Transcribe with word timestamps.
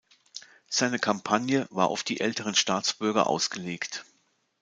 Seine 0.67 0.97
Kampagne 0.97 1.67
war 1.69 1.89
auf 1.89 2.01
die 2.01 2.21
älteren 2.21 2.55
Staatsbürger 2.55 3.27
ausgelegt. 3.27 4.03